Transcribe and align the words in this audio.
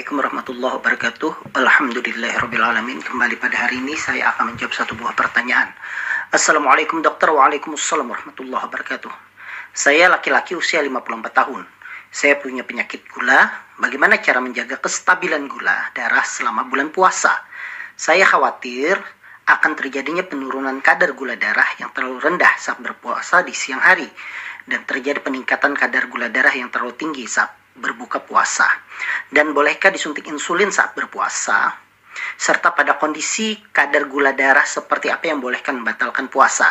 Assalamualaikum 0.00 0.24
warahmatullahi 0.24 0.74
wabarakatuh. 0.80 1.32
Alhamdulillahirrabbilalamin. 1.60 3.04
Kembali 3.04 3.36
pada 3.36 3.68
hari 3.68 3.84
ini 3.84 3.92
saya 4.00 4.32
akan 4.32 4.56
menjawab 4.56 4.72
satu 4.72 4.96
buah 4.96 5.12
pertanyaan. 5.12 5.68
Assalamualaikum 6.32 7.04
dokter. 7.04 7.28
Waalaikumsalam 7.28 8.08
warahmatullahi 8.08 8.64
wabarakatuh. 8.64 9.12
Saya 9.76 10.08
laki-laki 10.08 10.56
usia 10.56 10.80
54 10.80 11.04
tahun. 11.36 11.68
Saya 12.08 12.40
punya 12.40 12.64
penyakit 12.64 13.04
gula. 13.12 13.52
Bagaimana 13.76 14.16
cara 14.24 14.40
menjaga 14.40 14.80
kestabilan 14.80 15.44
gula 15.52 15.92
darah 15.92 16.24
selama 16.24 16.64
bulan 16.64 16.88
puasa? 16.88 17.36
Saya 17.92 18.24
khawatir 18.24 18.96
akan 19.52 19.76
terjadinya 19.76 20.24
penurunan 20.24 20.80
kadar 20.80 21.12
gula 21.12 21.36
darah 21.36 21.76
yang 21.76 21.92
terlalu 21.92 22.24
rendah 22.24 22.56
saat 22.56 22.80
berpuasa 22.80 23.44
di 23.44 23.52
siang 23.52 23.84
hari 23.84 24.08
dan 24.64 24.80
terjadi 24.88 25.20
peningkatan 25.20 25.76
kadar 25.76 26.08
gula 26.08 26.32
darah 26.32 26.56
yang 26.56 26.72
terlalu 26.72 26.96
tinggi 26.96 27.28
saat 27.28 27.52
berbuka 27.76 28.24
puasa? 28.24 28.64
Dan 29.30 29.54
bolehkah 29.54 29.94
disuntik 29.94 30.26
insulin 30.26 30.74
saat 30.74 30.90
berpuasa? 30.98 31.70
Serta 32.34 32.74
pada 32.74 32.98
kondisi 32.98 33.54
kadar 33.70 34.10
gula 34.10 34.34
darah 34.34 34.66
seperti 34.66 35.06
apa 35.06 35.30
yang 35.30 35.38
bolehkan 35.38 35.78
membatalkan 35.78 36.26
puasa? 36.26 36.66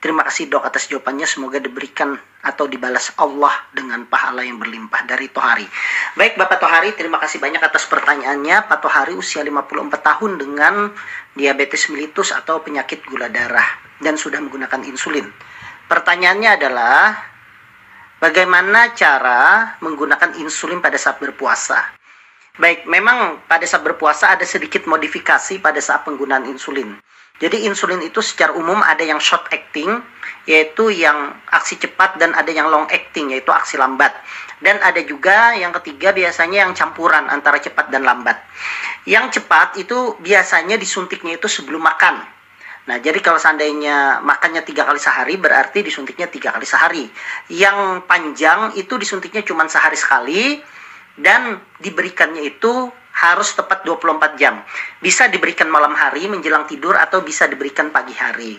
Terima 0.00 0.24
kasih 0.24 0.48
dok 0.48 0.64
atas 0.64 0.88
jawabannya. 0.88 1.28
Semoga 1.28 1.60
diberikan 1.60 2.16
atau 2.40 2.64
dibalas 2.64 3.12
Allah 3.20 3.52
dengan 3.76 4.08
pahala 4.08 4.40
yang 4.40 4.56
berlimpah 4.56 5.04
dari 5.04 5.28
Tohari. 5.28 5.68
Baik 6.16 6.40
Bapak 6.40 6.64
Tohari, 6.64 6.96
terima 6.96 7.20
kasih 7.20 7.36
banyak 7.36 7.60
atas 7.60 7.84
pertanyaannya. 7.84 8.64
Pak 8.64 8.80
Tohari 8.80 9.12
usia 9.12 9.44
54 9.44 10.00
tahun 10.00 10.32
dengan 10.40 10.74
diabetes 11.36 11.92
mellitus 11.92 12.32
atau 12.32 12.64
penyakit 12.64 13.04
gula 13.04 13.28
darah 13.28 13.68
dan 14.00 14.16
sudah 14.16 14.40
menggunakan 14.40 14.80
insulin. 14.88 15.28
Pertanyaannya 15.92 16.50
adalah 16.56 16.96
Bagaimana 18.18 18.98
cara 18.98 19.78
menggunakan 19.78 20.42
insulin 20.42 20.82
pada 20.82 20.98
saat 20.98 21.22
berpuasa? 21.22 21.97
Baik, 22.58 22.90
memang 22.90 23.38
pada 23.46 23.62
saat 23.70 23.86
berpuasa 23.86 24.34
ada 24.34 24.42
sedikit 24.42 24.82
modifikasi 24.90 25.62
pada 25.62 25.78
saat 25.78 26.02
penggunaan 26.02 26.42
insulin. 26.50 26.98
Jadi 27.38 27.70
insulin 27.70 28.02
itu 28.02 28.18
secara 28.18 28.50
umum 28.58 28.82
ada 28.82 29.06
yang 29.06 29.22
short 29.22 29.46
acting, 29.54 30.02
yaitu 30.42 30.90
yang 30.90 31.38
aksi 31.54 31.78
cepat 31.78 32.18
dan 32.18 32.34
ada 32.34 32.50
yang 32.50 32.66
long 32.66 32.90
acting, 32.90 33.30
yaitu 33.30 33.54
aksi 33.54 33.78
lambat. 33.78 34.10
Dan 34.58 34.82
ada 34.82 34.98
juga 35.06 35.54
yang 35.54 35.70
ketiga 35.78 36.10
biasanya 36.10 36.66
yang 36.66 36.74
campuran 36.74 37.30
antara 37.30 37.62
cepat 37.62 37.94
dan 37.94 38.02
lambat. 38.02 38.42
Yang 39.06 39.38
cepat 39.38 39.78
itu 39.78 40.18
biasanya 40.18 40.74
disuntiknya 40.74 41.38
itu 41.38 41.46
sebelum 41.46 41.78
makan. 41.78 42.26
Nah, 42.90 42.98
jadi 42.98 43.22
kalau 43.22 43.38
seandainya 43.38 44.18
makannya 44.26 44.66
tiga 44.66 44.82
kali 44.82 44.98
sehari, 44.98 45.38
berarti 45.38 45.86
disuntiknya 45.86 46.26
tiga 46.26 46.50
kali 46.50 46.66
sehari. 46.66 47.06
Yang 47.54 48.02
panjang 48.10 48.74
itu 48.74 48.98
disuntiknya 48.98 49.46
cuma 49.46 49.70
sehari 49.70 49.94
sekali, 49.94 50.58
dan 51.18 51.58
diberikannya 51.82 52.46
itu 52.46 52.90
harus 53.18 53.50
tepat 53.58 53.82
24 53.82 54.38
jam. 54.38 54.62
Bisa 55.02 55.26
diberikan 55.26 55.66
malam 55.66 55.92
hari 55.98 56.30
menjelang 56.30 56.70
tidur 56.70 56.94
atau 56.94 57.18
bisa 57.20 57.50
diberikan 57.50 57.90
pagi 57.90 58.14
hari. 58.14 58.54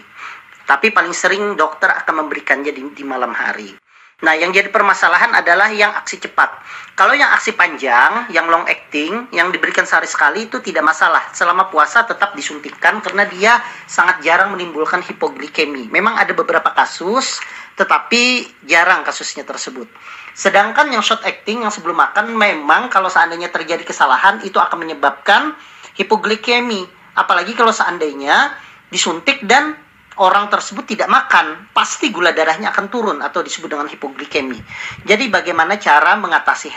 Tapi 0.67 0.91
paling 0.91 1.15
sering 1.15 1.55
dokter 1.55 1.89
akan 1.89 2.27
memberikannya 2.27 2.69
di, 2.75 2.83
di 2.93 3.03
malam 3.07 3.33
hari. 3.33 3.73
Nah, 4.19 4.35
yang 4.35 4.51
jadi 4.51 4.67
permasalahan 4.67 5.31
adalah 5.31 5.71
yang 5.71 5.95
aksi 5.95 6.19
cepat. 6.19 6.51
Kalau 6.91 7.15
yang 7.15 7.31
aksi 7.31 7.55
panjang, 7.55 8.27
yang 8.35 8.51
long 8.51 8.67
acting, 8.67 9.31
yang 9.31 9.47
diberikan 9.47 9.87
sehari 9.87 10.11
sekali 10.11 10.51
itu 10.51 10.59
tidak 10.59 10.83
masalah. 10.83 11.31
Selama 11.31 11.71
puasa 11.71 12.03
tetap 12.03 12.35
disuntikkan 12.35 12.99
karena 12.99 13.23
dia 13.31 13.63
sangat 13.87 14.19
jarang 14.19 14.51
menimbulkan 14.51 14.99
hipoglikemi. 15.07 15.87
Memang 15.87 16.19
ada 16.19 16.35
beberapa 16.35 16.67
kasus, 16.75 17.39
tetapi 17.79 18.43
jarang 18.67 19.07
kasusnya 19.07 19.47
tersebut. 19.47 19.87
Sedangkan 20.35 20.91
yang 20.91 20.99
short 20.99 21.23
acting, 21.23 21.63
yang 21.63 21.71
sebelum 21.71 21.95
makan, 21.95 22.35
memang 22.35 22.91
kalau 22.91 23.07
seandainya 23.07 23.47
terjadi 23.47 23.87
kesalahan, 23.87 24.43
itu 24.43 24.59
akan 24.59 24.83
menyebabkan 24.83 25.55
hipoglikemi. 25.95 26.83
Apalagi 27.15 27.55
kalau 27.55 27.71
seandainya 27.71 28.51
disuntik 28.91 29.47
dan 29.47 29.79
orang 30.19 30.51
tersebut 30.51 30.83
tidak 30.91 31.07
makan, 31.07 31.71
pasti 31.71 32.11
gula 32.11 32.35
darahnya 32.35 32.75
akan 32.75 32.91
turun 32.91 33.17
atau 33.23 33.39
disebut 33.39 33.71
dengan 33.71 33.87
hipoglikemi. 33.87 34.59
Jadi 35.07 35.31
bagaimana 35.31 35.79
cara 35.79 36.19
mengatasi 36.19 36.75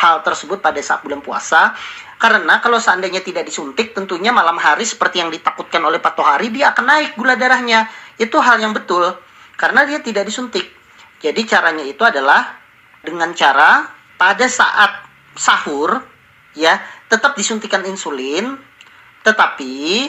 hal 0.00 0.24
tersebut 0.24 0.64
pada 0.64 0.80
saat 0.80 1.04
bulan 1.04 1.20
puasa? 1.20 1.76
Karena 2.16 2.58
kalau 2.64 2.80
seandainya 2.80 3.20
tidak 3.20 3.46
disuntik, 3.46 3.92
tentunya 3.92 4.32
malam 4.32 4.56
hari 4.56 4.88
seperti 4.88 5.20
yang 5.20 5.28
ditakutkan 5.28 5.84
oleh 5.84 6.00
Pak 6.00 6.16
Tohari, 6.16 6.48
dia 6.48 6.72
akan 6.72 6.84
naik 6.88 7.10
gula 7.20 7.36
darahnya. 7.36 7.86
Itu 8.18 8.42
hal 8.42 8.58
yang 8.58 8.74
betul, 8.74 9.27
karena 9.58 9.82
dia 9.84 9.98
tidak 9.98 10.30
disuntik. 10.30 10.70
Jadi 11.18 11.42
caranya 11.50 11.82
itu 11.82 11.98
adalah 12.06 12.54
dengan 13.02 13.34
cara 13.34 13.90
pada 14.14 14.46
saat 14.46 15.02
sahur, 15.34 15.98
ya 16.54 16.78
tetap 17.10 17.34
disuntikan 17.34 17.82
insulin, 17.82 18.54
tetapi 19.26 20.06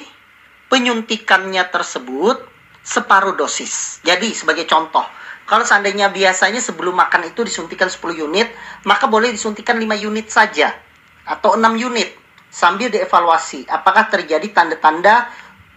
penyuntikannya 0.69 1.65
tersebut 1.73 2.45
separuh 2.85 3.33
dosis. 3.33 4.05
Jadi 4.05 4.37
sebagai 4.37 4.69
contoh, 4.69 5.03
kalau 5.49 5.65
seandainya 5.65 6.13
biasanya 6.13 6.61
sebelum 6.61 6.93
makan 6.93 7.33
itu 7.33 7.41
disuntikan 7.41 7.89
10 7.89 8.21
unit, 8.21 8.53
maka 8.85 9.09
boleh 9.09 9.33
disuntikan 9.33 9.81
5 9.81 9.97
unit 9.97 10.29
saja 10.29 10.77
atau 11.25 11.57
6 11.57 11.73
unit 11.73 12.13
sambil 12.49 12.89
dievaluasi 12.89 13.69
apakah 13.69 14.09
terjadi 14.09 14.49
tanda-tanda 14.49 15.29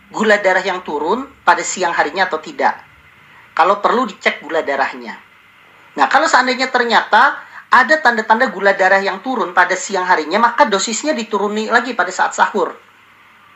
gula 0.09 0.41
darah 0.41 0.65
yang 0.65 0.81
turun 0.85 1.29
pada 1.45 1.65
siang 1.65 1.93
harinya 1.97 2.29
atau 2.29 2.41
tidak. 2.41 2.92
Kalau 3.53 3.85
perlu 3.85 4.09
dicek 4.09 4.41
gula 4.41 4.65
darahnya. 4.65 5.17
Nah, 5.93 6.07
kalau 6.09 6.25
seandainya 6.25 6.73
ternyata 6.73 7.37
ada 7.69 7.95
tanda-tanda 8.01 8.49
gula 8.49 8.73
darah 8.73 9.01
yang 9.01 9.21
turun 9.21 9.53
pada 9.53 9.77
siang 9.77 10.09
harinya, 10.09 10.41
maka 10.41 10.65
dosisnya 10.65 11.13
dituruni 11.13 11.69
lagi 11.69 11.93
pada 11.93 12.09
saat 12.09 12.33
sahur. 12.33 12.73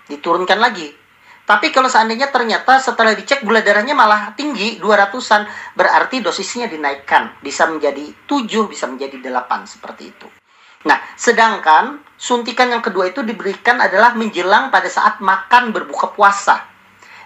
Diturunkan 0.08 0.60
lagi 0.60 1.06
tapi 1.46 1.70
kalau 1.70 1.86
seandainya 1.86 2.34
ternyata 2.34 2.82
setelah 2.82 3.14
dicek 3.14 3.46
gula 3.46 3.62
darahnya 3.62 3.94
malah 3.94 4.34
tinggi 4.34 4.82
200-an, 4.82 5.46
berarti 5.78 6.18
dosisnya 6.18 6.66
dinaikkan. 6.66 7.38
Bisa 7.38 7.70
menjadi 7.70 8.02
7, 8.26 8.66
bisa 8.66 8.90
menjadi 8.90 9.14
8 9.22 9.62
seperti 9.62 10.10
itu. 10.10 10.26
Nah, 10.90 10.98
sedangkan 11.14 12.02
suntikan 12.18 12.66
yang 12.74 12.82
kedua 12.82 13.14
itu 13.14 13.22
diberikan 13.22 13.78
adalah 13.78 14.18
menjelang 14.18 14.74
pada 14.74 14.90
saat 14.90 15.22
makan 15.22 15.70
berbuka 15.70 16.10
puasa. 16.18 16.66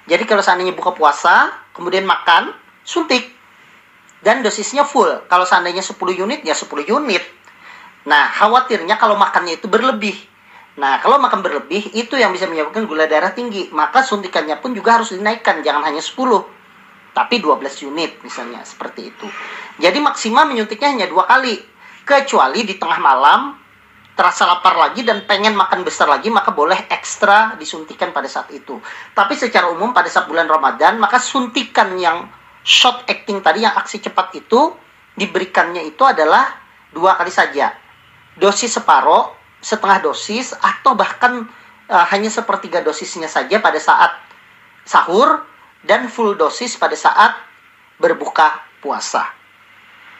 Jadi 0.05 0.29
kalau 0.29 0.45
seandainya 0.45 0.77
buka 0.77 0.93
puasa, 0.93 1.60
kemudian 1.81 2.05
makan, 2.05 2.53
suntik. 2.85 3.33
Dan 4.21 4.45
dosisnya 4.45 4.85
full. 4.85 5.25
Kalau 5.33 5.49
seandainya 5.49 5.81
10 5.81 5.97
unit, 6.13 6.45
ya 6.45 6.53
10 6.53 6.85
unit. 6.85 7.25
Nah, 8.05 8.29
khawatirnya 8.29 9.01
kalau 9.01 9.17
makannya 9.17 9.57
itu 9.57 9.65
berlebih 9.65 10.13
Nah, 10.81 10.97
kalau 10.97 11.21
makan 11.21 11.45
berlebih 11.45 11.93
itu 11.93 12.17
yang 12.17 12.33
bisa 12.33 12.49
menyebabkan 12.49 12.89
gula 12.89 13.05
darah 13.05 13.37
tinggi. 13.37 13.69
Maka 13.69 14.01
suntikannya 14.01 14.57
pun 14.65 14.73
juga 14.73 14.97
harus 14.97 15.13
dinaikkan, 15.13 15.61
jangan 15.61 15.85
hanya 15.85 16.01
10, 16.01 16.17
tapi 17.13 17.37
12 17.37 17.85
unit 17.85 18.17
misalnya 18.25 18.65
seperti 18.65 19.13
itu. 19.13 19.29
Jadi 19.77 20.01
maksimal 20.01 20.49
menyuntiknya 20.49 20.89
hanya 20.97 21.07
dua 21.13 21.29
kali. 21.29 21.61
Kecuali 22.01 22.65
di 22.65 22.81
tengah 22.81 22.97
malam 22.97 23.60
terasa 24.21 24.45
lapar 24.45 24.77
lagi 24.77 25.01
dan 25.01 25.25
pengen 25.25 25.57
makan 25.57 25.81
besar 25.81 26.05
lagi, 26.05 26.29
maka 26.29 26.53
boleh 26.53 26.77
ekstra 26.93 27.57
disuntikan 27.57 28.13
pada 28.13 28.29
saat 28.29 28.53
itu. 28.53 28.77
Tapi 29.17 29.33
secara 29.33 29.73
umum 29.73 29.97
pada 29.97 30.13
saat 30.13 30.29
bulan 30.29 30.45
Ramadan, 30.45 31.01
maka 31.01 31.17
suntikan 31.17 31.97
yang 31.97 32.29
short 32.61 33.09
acting 33.09 33.41
tadi, 33.41 33.65
yang 33.65 33.73
aksi 33.73 33.97
cepat 34.05 34.37
itu, 34.37 34.77
diberikannya 35.17 35.89
itu 35.89 36.05
adalah 36.05 36.53
dua 36.93 37.17
kali 37.17 37.33
saja. 37.33 37.73
Dosis 38.37 38.77
separoh 38.77 39.33
setengah 39.65 40.05
dosis 40.05 40.53
atau 40.53 40.93
bahkan 40.93 41.49
uh, 41.89 42.05
hanya 42.13 42.29
sepertiga 42.29 42.85
dosisnya 42.85 43.29
saja 43.29 43.57
pada 43.57 43.81
saat 43.81 44.21
sahur 44.85 45.49
dan 45.81 46.13
full 46.13 46.37
dosis 46.37 46.77
pada 46.77 46.93
saat 46.93 47.41
berbuka 47.97 48.69
puasa. 48.85 49.33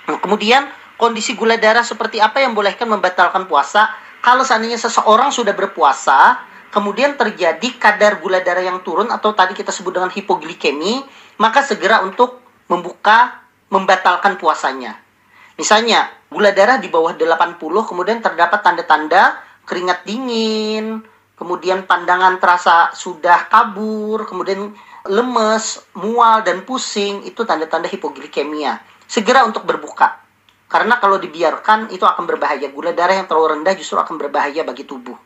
Nah, 0.09 0.17
kemudian 0.25 0.73
kondisi 1.01 1.33
gula 1.33 1.57
darah 1.57 1.81
seperti 1.81 2.21
apa 2.21 2.45
yang 2.45 2.53
bolehkan 2.53 2.85
membatalkan 2.85 3.49
puasa? 3.49 3.89
Kalau 4.21 4.45
seandainya 4.45 4.77
seseorang 4.77 5.33
sudah 5.33 5.57
berpuasa, 5.57 6.45
kemudian 6.69 7.17
terjadi 7.17 7.69
kadar 7.81 8.21
gula 8.21 8.45
darah 8.45 8.61
yang 8.61 8.85
turun 8.85 9.09
atau 9.09 9.33
tadi 9.33 9.57
kita 9.57 9.73
sebut 9.73 9.97
dengan 9.97 10.13
hipoglikemi, 10.13 11.01
maka 11.41 11.65
segera 11.65 12.05
untuk 12.05 12.45
membuka 12.69 13.41
membatalkan 13.73 14.37
puasanya. 14.37 15.01
Misalnya, 15.57 16.13
gula 16.29 16.53
darah 16.53 16.77
di 16.77 16.93
bawah 16.93 17.17
80 17.17 17.57
kemudian 17.89 18.21
terdapat 18.21 18.61
tanda-tanda 18.61 19.41
keringat 19.65 20.05
dingin, 20.05 21.01
kemudian 21.41 21.89
pandangan 21.89 22.37
terasa 22.37 22.93
sudah 22.93 23.49
kabur, 23.49 24.29
kemudian 24.29 24.77
lemes, 25.09 25.81
mual 25.97 26.45
dan 26.45 26.69
pusing, 26.69 27.25
itu 27.25 27.49
tanda-tanda 27.49 27.89
hipoglikemia. 27.89 28.77
Segera 29.09 29.49
untuk 29.49 29.65
berbuka. 29.65 30.20
Karena 30.71 31.03
kalau 31.03 31.19
dibiarkan 31.19 31.91
itu 31.91 32.07
akan 32.07 32.31
berbahaya. 32.31 32.71
Gula 32.71 32.95
darah 32.95 33.19
yang 33.19 33.27
terlalu 33.27 33.59
rendah 33.59 33.75
justru 33.75 33.99
akan 33.99 34.15
berbahaya 34.15 34.63
bagi 34.63 34.87
tubuh. 34.87 35.19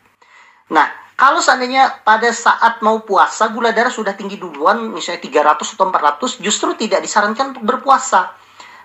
Nah, 0.73 0.89
kalau 1.13 1.37
seandainya 1.37 2.01
pada 2.01 2.33
saat 2.33 2.81
mau 2.81 3.05
puasa 3.05 3.53
gula 3.53 3.69
darah 3.69 3.93
sudah 3.93 4.17
tinggi 4.17 4.41
duluan, 4.41 4.89
misalnya 4.89 5.21
300 5.21 5.77
atau 5.77 5.85
400, 5.85 6.41
justru 6.41 6.73
tidak 6.73 7.05
disarankan 7.05 7.53
untuk 7.53 7.63
berpuasa. 7.63 8.33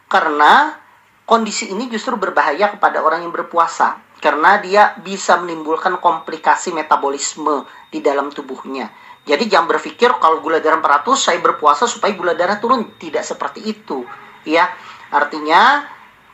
Karena 0.05 0.77
kondisi 1.25 1.73
ini 1.73 1.89
justru 1.89 2.21
berbahaya 2.21 2.77
kepada 2.77 3.01
orang 3.01 3.25
yang 3.25 3.33
berpuasa. 3.33 4.13
karena 4.21 4.61
dia 4.61 4.93
bisa 5.01 5.41
menimbulkan 5.41 5.97
komplikasi 5.97 6.77
metabolisme 6.77 7.65
di 7.89 8.05
dalam 8.05 8.29
tubuhnya. 8.29 8.93
Jadi 9.25 9.49
jangan 9.49 9.69
berpikir 9.77 10.13
kalau 10.21 10.45
gula 10.45 10.61
darah 10.61 10.77
400 10.77 11.17
saya 11.17 11.39
berpuasa 11.41 11.89
supaya 11.89 12.13
gula 12.13 12.37
darah 12.37 12.61
turun, 12.61 13.01
tidak 13.01 13.25
seperti 13.25 13.65
itu. 13.65 14.05
Ya, 14.45 14.69
artinya 15.09 15.89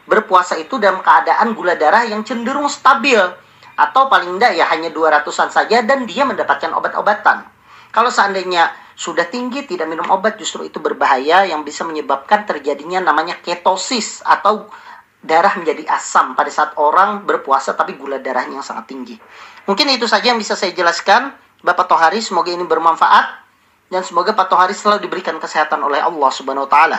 berpuasa 0.07 0.55
itu 0.57 0.79
dalam 0.79 1.03
keadaan 1.03 1.53
gula 1.53 1.75
darah 1.75 2.07
yang 2.07 2.23
cenderung 2.23 2.71
stabil 2.71 3.19
atau 3.77 4.09
paling 4.09 4.41
tidak 4.41 4.57
ya 4.57 4.65
hanya 4.73 4.89
200-an 4.89 5.53
saja 5.53 5.85
dan 5.85 6.09
dia 6.09 6.25
mendapatkan 6.25 6.73
obat-obatan. 6.73 7.45
Kalau 7.93 8.09
seandainya 8.09 8.73
sudah 8.97 9.29
tinggi 9.29 9.69
tidak 9.69 9.93
minum 9.93 10.09
obat 10.09 10.41
justru 10.41 10.65
itu 10.65 10.81
berbahaya 10.81 11.45
yang 11.45 11.61
bisa 11.61 11.85
menyebabkan 11.85 12.49
terjadinya 12.49 13.05
namanya 13.05 13.37
ketosis 13.45 14.25
atau 14.25 14.73
darah 15.21 15.53
menjadi 15.61 15.85
asam 15.93 16.33
pada 16.33 16.49
saat 16.49 16.73
orang 16.81 17.29
berpuasa 17.29 17.77
tapi 17.77 17.99
gula 18.01 18.17
darahnya 18.17 18.63
yang 18.63 18.67
sangat 18.67 18.89
tinggi. 18.89 19.17
Mungkin 19.69 19.93
itu 19.93 20.09
saja 20.09 20.33
yang 20.33 20.41
bisa 20.41 20.57
saya 20.57 20.73
jelaskan. 20.73 21.35
Bapak 21.61 21.91
Tohari, 21.91 22.23
semoga 22.23 22.49
ini 22.53 22.63
bermanfaat 22.63 23.27
dan 23.91 24.03
semoga 24.07 24.33
Pak 24.33 24.49
Tohari 24.49 24.75
selalu 24.75 25.03
diberikan 25.07 25.35
kesehatan 25.37 25.83
oleh 25.83 25.99
Allah 25.99 26.31
Subhanahu 26.31 26.65
wa 26.67 26.71
taala. 26.71 26.99